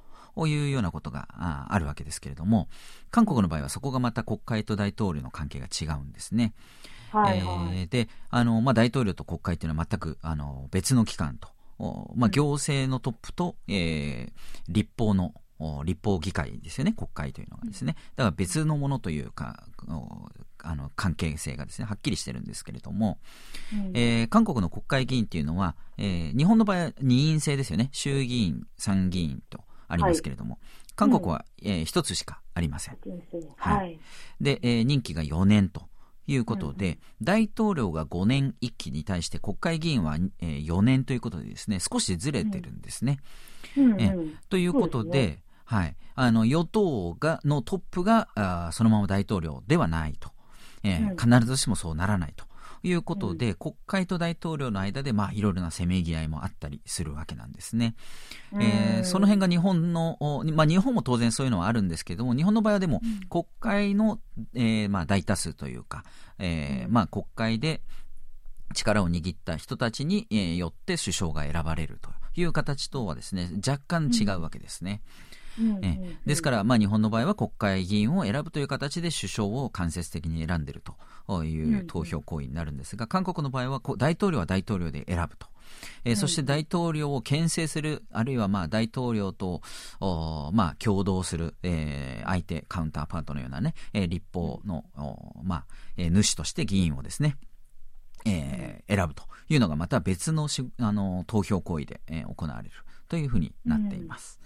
[0.49, 1.29] いうようなことが
[1.69, 2.67] あるわけですけれども
[3.13, 6.55] 韓国の場合はそこがまた国会と大統領の関係が違うんですね。
[7.23, 11.49] はいはい、えー、であの、まあ、大統領と国会というのは全くあの別の機関と、
[12.15, 14.33] まあ、行政のトップと、えー、
[14.69, 15.35] 立法の
[15.85, 17.95] 立法議会ですよね国会というのがですね。
[18.17, 19.65] だから別のものというか
[20.63, 23.19] あの関係性がですねはっきりしてるんですけれども、
[23.73, 27.89] うん、えー、韓国の国会議員っていうのは、えー、日本の場合は二院制ですよね。
[27.93, 30.61] 衆議院参議院とありますけれども、はい、
[30.97, 32.99] 韓国は、うん、えー、1つしかありません、
[33.57, 33.99] はい、
[34.41, 35.83] で、えー、任期が4年と
[36.27, 43.19] いうことで、うん、大統領が5年1期に対して国会議員は、えー、4年ということでですね少しずれてるんですね。
[43.99, 44.17] え
[44.49, 50.31] ということで、ね、はい、あの与党がのトップがあそのまま大統領ではないと、
[50.83, 52.45] えー、必ずしもそうならないと。
[52.85, 57.97] いうことで、うん、国会と大統領の間で、まあ、いろいろなせめぎ合いもあったりするわけなんですね。
[58.53, 60.19] えー、その辺が日本の、
[60.53, 64.21] まあ、日本も当然そういうのはあるんですけども、日本の場合はでも、国会の、
[64.55, 66.05] えー、まあ、大多数というか、
[66.39, 67.81] えー、まあ、国会で、
[68.75, 75.01] 力を握った人たちに、えー、よって首相が選ばれるという形とはですね若干違うわけですね。
[75.29, 75.34] うん
[75.83, 80.83] えですから、まあ、日本の場合は国会議員を選ぶという形で首相を間接的に選んでいる
[81.29, 85.47] という投票行為になるんですが、韓国の場合は大統領は大統領で選ぶと。
[86.05, 89.63] えー、そして大統領を牽制する、あるいはまあ大統領と、
[90.53, 94.85] まあ、共同する、えー、相手、カウンターパートのようなね、えー、立法の、
[95.43, 95.65] まあ
[95.97, 97.37] えー、主として議員をですね、
[98.25, 102.71] えー、選ぶというのがまた別のしあの投票行為で、えー、行われる
[103.09, 104.41] というふうになっています。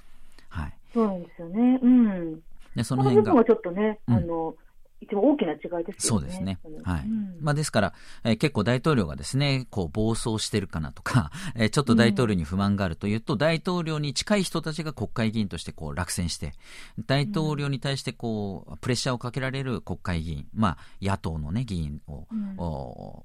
[0.95, 1.05] はい。
[1.05, 1.81] そうなんですよね。
[1.83, 2.41] うん。
[2.77, 3.33] で、その辺が。
[3.45, 4.55] ちょっとね、あの、
[5.01, 5.93] 一番大きな違いですよね。
[5.99, 6.59] そうですね。
[6.83, 7.01] はい。
[7.03, 16.53] うん、まあですから、えー、結構大統領がですね、こう暴走してるかなとか、 えー、ちょっと大統領に不満があるというと、うん、大統領に近い人たちが国会議員としてこう落選して、
[17.07, 22.57] 大統領に対してこう、プレッシャーをかけられる国会議員、まあ野党のね、議員を、うん、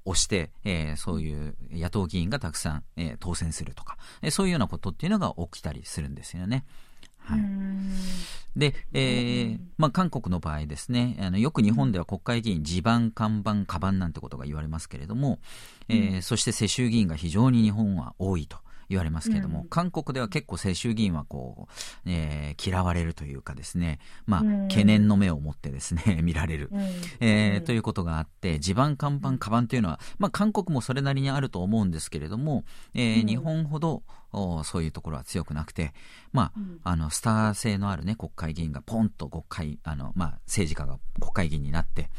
[0.04, 6.64] 押して、えー、そういう野党議員がたくさん、えー、当選するとか、えー、そういうようなことっていうのが起きたりするんですよね。
[7.24, 7.40] はい、
[8.56, 15.38] で、えーまあ、韓国の場合ですねあのよく日本では国会議員地盤看板カバンなんてことが言われますけれども、
[15.88, 18.58] えー、そして世襲議員が非常に日本は多いと
[18.88, 21.72] 言われますけれども、うん、韓国では結構世襲議員はこう、
[22.06, 26.80] えー、嫌われるというかですね、まあ、うん、懸念の目を持ってですね、 見られる、うん、
[27.20, 34.02] えー、ということがあって、地盤看板、カバンというのは、まあ、韓国もそれなりにあると思うんですけれども、えー、日本ほど、
[34.64, 35.92] そういうところは強くなくて、
[36.32, 36.52] ま
[36.84, 42.10] あ、あの、スター性のあるね、国会議員がポンと国会、あの、まあ、政治家が国会議員になって、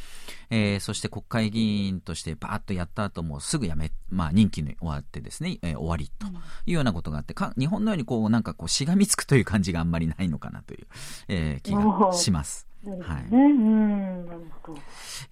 [0.50, 6.28] えー、そして国会議員としてバーッとやった後もすぐ辞め、まあ、任期に終わってですね、えー、終わりと
[6.66, 10.88] いうようなことがあってか、日本のようにこう、なんかこう、しがみつくという感じがあんまりないのかなという、
[11.28, 12.68] えー、気がします。
[13.02, 13.26] はい。
[13.32, 14.06] うん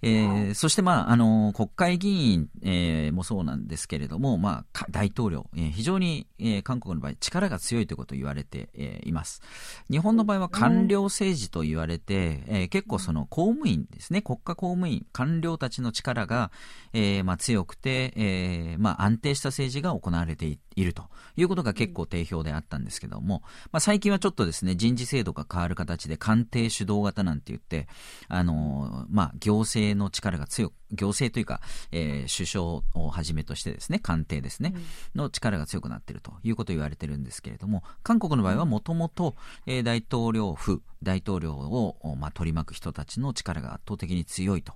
[0.02, 9.42] えー、そして、まあ、あの、国会議員、えー、もそうなんですけれども、まあ、大統領、えー、非常に、えー、韓国の場合、力が強いということを言われて、えー、います。
[9.90, 16.50] 日本の場合は官僚政治と言われて、えー、結構その公務員ですね、国家公務員、官僚たちの力が、
[16.92, 21.04] えー、まあ、強くて、えー、まあ、安定した政治が行われていると
[21.36, 27.86] いうことが結構定評であったんですけども、まあ、最近はちょっとですね、人事制度が変わる形で官邸主導型なんて言って、
[28.28, 31.60] あの、まあ、行政の力が強く、行政というか、
[31.90, 34.78] えー、首相をはじめとしてですね、官邸ですね、う
[35.18, 39.34] ん、の力が強くなっているということを言われてるんですけれども、韓国の場合はもともと
[39.66, 44.74] 大統領府、大統領を、まあ、取り巻く人たちの力が圧倒的に強いと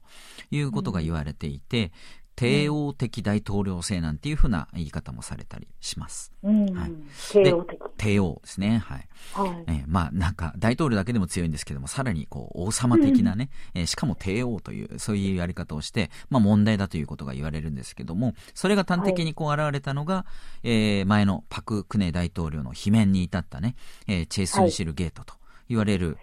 [0.51, 1.93] いうことが言われていて、
[2.39, 6.33] 帝王的大統領制なんていうふうな言い方もされたりします。
[6.45, 6.93] うん、はい、
[7.33, 7.79] 帝王的。
[7.97, 8.79] 帝王ですね。
[8.79, 9.09] はい。
[9.33, 20.27] はい、えー、まあ、なんか、大統領だけでも強いんですけども、さらに、こう、王様的なね、うん、えー、しかも帝王という、そういうやり方をして、まあ、問題だということが言われるんですけども、それが端的にこう、現れたのが、は
[20.63, 23.75] い、えー、前のパク・クネ大統領の罷免に至ったね、
[24.07, 25.38] えー、チェイスンシルゲートと。
[25.69, 26.17] 言われる、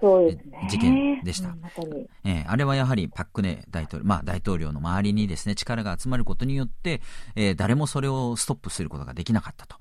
[0.70, 1.56] 事件でした、
[2.24, 7.02] えー、あれはやはりパックネ大統領、まあ、大統領の周りにですね力が集まることによって、
[7.36, 9.78] えー、誰もそれをストップすることができなかったと。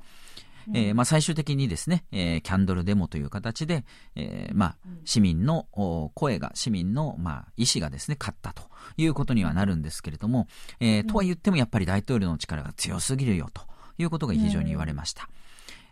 [0.72, 3.84] えーまあ、最終的にですね、えー、キャンドルデモという形で、
[4.16, 5.66] えーまあ、市民の
[6.14, 8.62] 声が、市民の、まあ、意思がですね、勝ったと
[8.96, 10.46] いうことにはなるんですけれども、
[10.80, 13.60] えー、とは言ってもやっぱり大統領の力が強すぎるよと
[13.98, 15.28] いうことが非常に言われました。
[15.28, 15.43] うん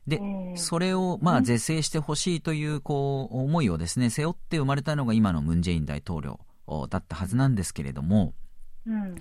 [0.07, 0.21] で、
[0.57, 6.41] それを、まあ、是正してほしいという、こう、思いをですね、背負って生まれたのが今のムン・ジェイン大統領
[6.89, 8.35] だったはずなんですけれども、
[8.85, 9.15] うん、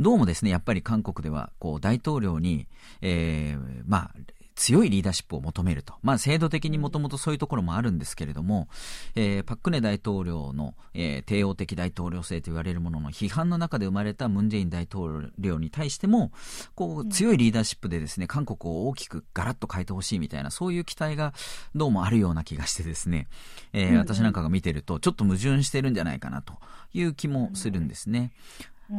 [0.00, 2.66] どうもですね、やっぱり韓国では、こう、大統領に、
[3.00, 4.14] えー、まあ、
[4.54, 5.94] 強いリーダーシップを求めると。
[6.02, 8.68] まあ、制度的にもともとそういうところもあるんですけれども、
[9.14, 16.30] えー、パックネ大統領の、えー、帝王的大統領制と言われるものの批判の中で生まれたムン・ジェイン大統領に対しても、
[16.74, 21.34] こう、強いリーダーシップでですね、韓国を大きくガラッと変えてほしいみたいな、そういう期待が
[21.74, 23.26] どうもあるような気がしてですね、
[23.72, 26.54] えー、私なんかが見てると、ちょっと矛盾してるんじゃないかなと
[26.92, 28.30] いう気もするんですね。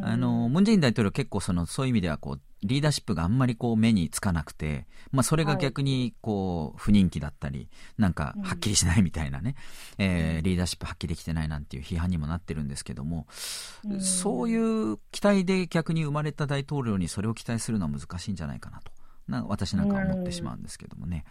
[0.01, 9.55] あの、ムン・ジェイン大統領結構その、そういう意味ではこう、リーダーシップがあんまりこう目につかなくて、まあそれが逆にこう、不人気だったり、なんかはっきりしないみたいなね、
[9.99, 13.27] うん、えー、リーダーシップはっきりできてないなんていう批判にもなってるんですけども、
[13.87, 18.91] うん、そういう期待で逆に生まれた大統領にそれを期待するのは難しいんじゃないかなと。
[19.27, 21.25] な私なんかは思ってしまうんですけどもね。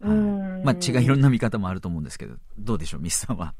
[0.00, 3.54] うん、まあ違いろんな見方もあると思うんですけど、どうでしょう、ミスさんは。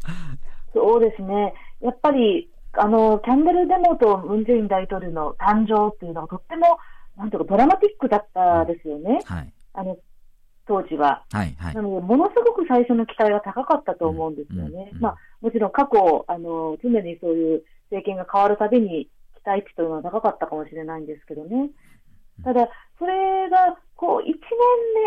[0.74, 1.54] そうですね。
[1.80, 6.78] やっぱりあの、キャンドルデモとムン・ジェイン大統領の誕生っていうのはとっても、
[7.16, 9.20] なんていうか、ドラマティックだったですよね。
[9.24, 9.52] はい。
[9.74, 9.98] あの、
[10.66, 11.24] 当時は。
[11.32, 11.74] はいはい。
[11.74, 14.90] なので、ものすごく最初の期待が高かったと思うんですよね。
[14.92, 19.08] うんうん、まあ、もちろん過去、あの、常にそういう政権が変わるたびに
[19.42, 21.70] 期待値というのは高かったかもしれないんですけどね。
[22.44, 22.68] ただ、
[22.98, 24.32] それが、こう、1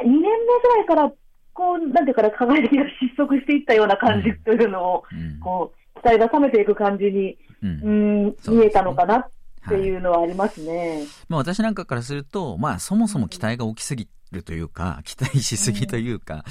[0.03, 0.27] 年目、2年目
[0.61, 1.13] ぐらいから、
[1.53, 9.29] こう、なんていうか、輝きが失速していったような感じというのを、うん、こう、期待が冷めていく感じにうん、見えたのかなっ
[9.69, 10.89] ていうのはありますね。
[10.89, 16.41] はい、まあ私なんかからすると、まあそもそも期待が大きすぎるというか、期待しすぎというか、うん、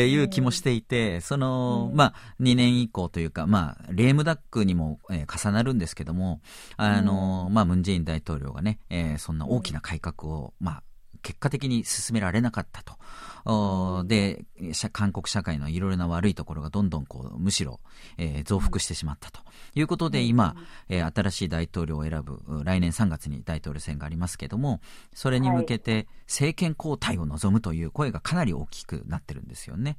[0.00, 6.40] えー、いう気もしていて、その、うん、まあ、2年以降というか、まあ、レームダックにも、えー、重なるんですけども、
[6.76, 10.82] あの、うん、まあ、ムンジェイン大統領がね、えー、そんな大きな改革を、まあ、
[11.22, 14.04] 結果的に進められなかったと。
[14.04, 14.44] で、
[14.92, 17.80] 韓国社会のいろいろな悪いところがどんどんこう、むしろ、
[18.18, 19.40] えー、増幅してしまったと。
[19.74, 20.54] いうことで、今、
[20.88, 24.80] えー、新しい大統領を選ぶ、来年3月に大統領選がありますけども、
[25.14, 29.96] それに向けて政権交代を望むという声がかなり大きくなってるんですよね。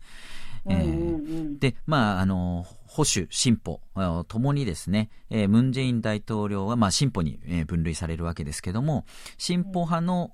[0.65, 3.81] えー、で、まあ、あの、保守、進歩、
[4.27, 9.05] ともにですね、えー、ムン・ジェイン大統領は、まあ、進歩に、えー、分類されるわけですけども、
[9.39, 10.29] 進歩派の、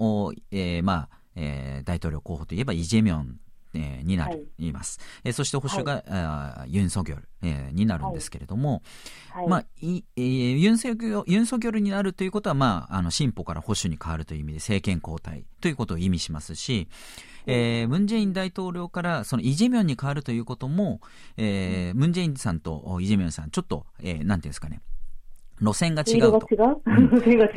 [0.51, 3.39] えー、まあ、えー、大統領候補といえばイ・ジェミョン
[3.75, 4.99] えー、になる、はい、います。
[5.23, 8.81] えー、そして保守が、はい、ユン・ソギョル、えー、になるんですけれども、
[9.29, 16.87] はい、まあ、いえー、ユンソギョル、ユン・ソギョルになるということは、まあ、あの、進歩から保守に変わるという意味で政権交代ということを意味しますし、
[17.49, 21.01] えー、ムン・ジェイン大統領からそのイ・ジェミョンに変わるということも、
[21.37, 24.81] えー、ムン・ジェインさんとイ・ジェミョンさん、ちょっと、えー、なんていうんですかね、
[25.61, 26.39] 路線が違うと。
[26.41, 26.57] 毛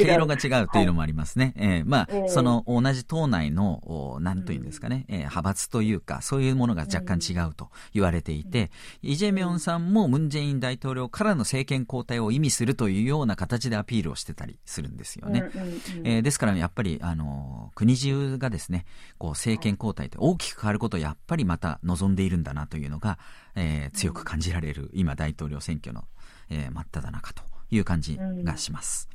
[0.05, 0.69] 色が違う？
[0.73, 1.55] というのもありますね。
[1.57, 1.83] はい、え。
[1.83, 8.71] ー、まあ、えー、その同じ党内の、なんというんですかね、えー、派閥というか、そういうものが若干違うと言われていて、
[9.03, 15.51] うん、イ・ジェミョンさんもムン・ジェイン大統領からの政権交代を意味するというような形でアピールをしてたりするんですよね。
[15.55, 18.85] うんうんうん、えー、ですから、やっぱり、あの、国中がですね、
[19.19, 23.19] こう、政権交代って大きく変わることをやっぱりまた望んでいるんだなというのが、
[23.55, 26.05] えー、強く感じられる、今大統領選挙の、
[26.51, 29.09] えー、真っ只中という感じがします。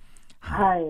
[0.44, 0.82] うん、はい。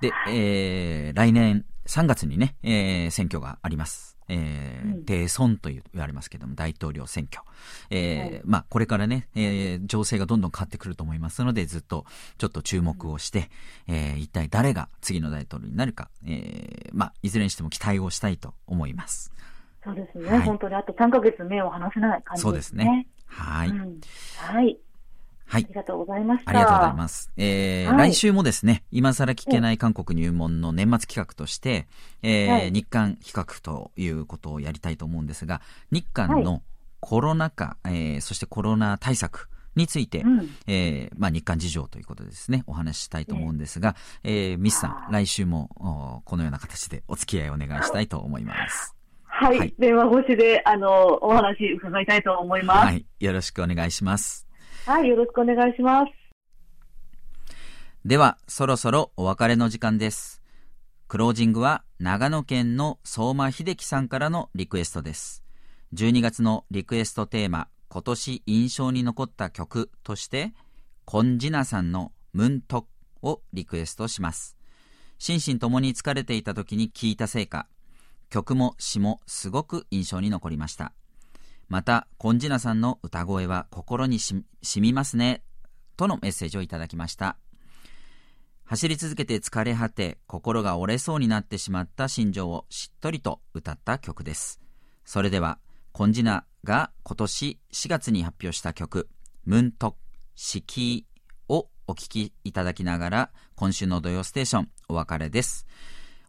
[0.00, 4.18] で、えー、来年3月にね、えー、選挙があります。
[4.28, 7.42] えー、定村と言われますけども、大統領選挙。
[7.90, 12.04] えー、はい、まあ、これからね、えー、情勢がどんどん変わってくると思いますので、ずっと
[12.36, 13.50] ちょっと注目をして、
[13.88, 19.32] えー、一体誰が次の大統領になるか、えー、まあ、いずれにしても期待をしたいと思います。
[19.82, 20.28] そうですね。
[20.28, 22.44] はい、本当にあと3ヶ月目を離せない感じですね。
[22.44, 23.06] そうですね。
[23.26, 23.68] はい。
[23.70, 24.00] うん、
[24.36, 24.78] はい。
[25.48, 25.64] はい。
[25.64, 26.50] ありがとうございました。
[26.50, 27.32] ありがとうございます。
[27.38, 31.88] えー、はい、来週もですね、今更聞けない韓国入門の年末企画として、
[32.22, 36.62] えー、はい、日韓比較ということをやりたいと思うんですが、日韓の
[37.00, 48.94] コロナ禍、はい、えー、そしてコロナ対策について、うん、えー、まあ、日韓事情ということでですね、お話ししたいと思うんですが、えー、ミスさん、来週もこのような形でお付き合いお願いしたいと思います。
[49.22, 52.86] はい、はい、電話越しで、あの、お話伺いたいと思います。
[52.86, 54.47] はい、よろしくお願いします。
[54.88, 56.12] はい、よろしくお願いします。
[58.06, 60.40] では、そろそろお別れの時間です。
[61.08, 65.44] クロージングは長野県の相馬秀樹さんからのリクエストです。
[65.92, 70.54] 12月のリクエストテーマ、今年印象に残った曲として、
[71.04, 72.86] コンジナさんのムント
[73.20, 74.56] をリクエストします。
[75.18, 77.68] 心身ともに疲れていた時に聴いたせいか、
[78.30, 80.94] 曲も詩もすごく印象に残りました。
[81.68, 84.44] また、コンジナさんの歌声は心にし
[84.80, 85.42] みますね、
[85.96, 87.36] とのメッセージをいただきました。
[88.64, 94.60] 走り続けて疲れ果て、心が折れそうになってしまった心情をしっとりと歌った曲です。
[95.04, 95.58] それでは、
[95.92, 99.08] コンジナが今年4月に発表した曲、
[99.44, 99.96] ムント
[100.34, 105.66] シキーをお聴きいただきながら、今週の土曜ステーションお別れです。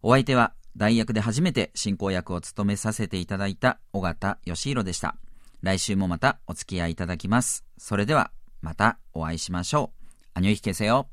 [0.01, 5.17] お相手は代役で初めて進行役を務めさせていただいた尾形義弘でした。
[5.62, 7.64] 来週もまたお付き合いいただきます。
[7.78, 10.04] それではまたお会いしましょう。
[10.34, 11.08] アニョイヒケセよ。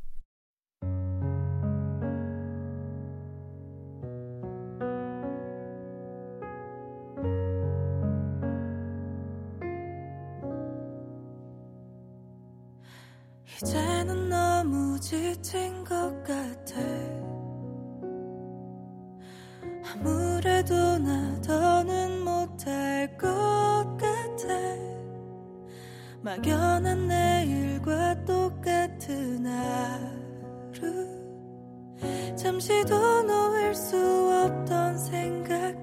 [13.63, 16.54] 이제는너무지친것같아아
[26.26, 31.06] 막연한 내일과 똑같은 하루.
[32.34, 33.96] 잠시도 놓을 수
[34.44, 35.75] 없던 생각